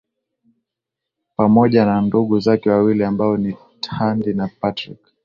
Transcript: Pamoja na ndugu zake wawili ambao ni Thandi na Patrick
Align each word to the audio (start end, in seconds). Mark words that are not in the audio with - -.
Pamoja 1.37 1.85
na 1.85 2.01
ndugu 2.01 2.39
zake 2.39 2.69
wawili 2.69 3.03
ambao 3.03 3.37
ni 3.37 3.57
Thandi 3.81 4.33
na 4.33 4.47
Patrick 4.59 4.99